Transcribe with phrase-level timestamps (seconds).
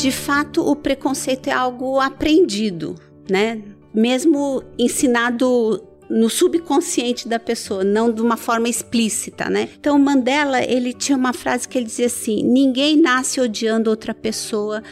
[0.00, 2.94] de fato o preconceito é algo aprendido,
[3.28, 3.62] né?
[3.92, 9.68] Mesmo ensinado no subconsciente da pessoa, não de uma forma explícita, né?
[9.78, 14.82] Então Mandela, ele tinha uma frase que ele dizia assim: "Ninguém nasce odiando outra pessoa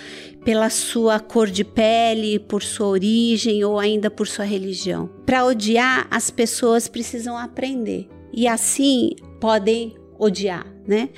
[0.45, 5.09] pela sua cor de pele, por sua origem ou ainda por sua religião.
[5.25, 11.09] Para odiar, as pessoas precisam aprender e assim podem odiar, né?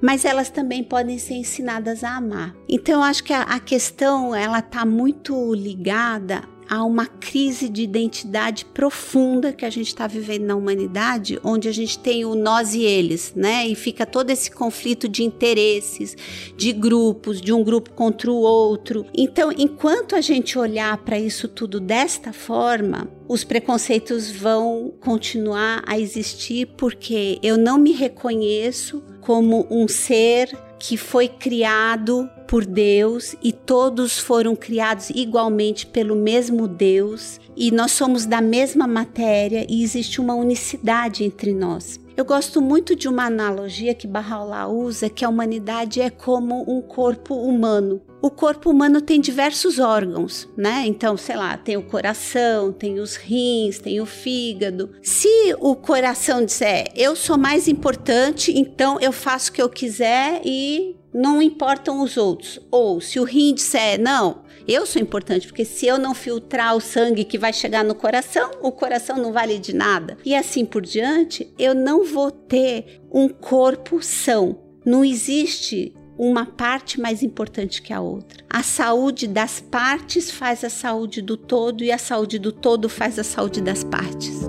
[0.00, 2.54] Mas elas também podem ser ensinadas a amar.
[2.68, 7.82] Então, eu acho que a, a questão ela está muito ligada há uma crise de
[7.82, 12.74] identidade profunda que a gente está vivendo na humanidade, onde a gente tem o nós
[12.74, 13.66] e eles, né?
[13.66, 16.14] E fica todo esse conflito de interesses,
[16.56, 19.06] de grupos, de um grupo contra o outro.
[19.16, 25.98] Então, enquanto a gente olhar para isso tudo desta forma, os preconceitos vão continuar a
[25.98, 33.52] existir porque eu não me reconheço como um ser que foi criado por Deus e
[33.52, 40.18] todos foram criados igualmente pelo mesmo Deus e nós somos da mesma matéria e existe
[40.18, 42.00] uma unicidade entre nós.
[42.18, 46.82] Eu gosto muito de uma analogia que Bahá'u'lláh usa, que a humanidade é como um
[46.82, 48.02] corpo humano.
[48.20, 50.82] O corpo humano tem diversos órgãos, né?
[50.84, 54.90] Então, sei lá, tem o coração, tem os rins, tem o fígado.
[55.00, 60.42] Se o coração disser, eu sou mais importante, então eu faço o que eu quiser
[60.44, 62.60] e não importam os outros.
[62.70, 66.80] Ou se o rim disser, não, eu sou importante, porque se eu não filtrar o
[66.80, 70.16] sangue que vai chegar no coração, o coração não vale de nada.
[70.24, 74.60] E assim por diante, eu não vou ter um corpo são.
[74.86, 78.44] Não existe uma parte mais importante que a outra.
[78.48, 83.18] A saúde das partes faz a saúde do todo e a saúde do todo faz
[83.18, 84.48] a saúde das partes.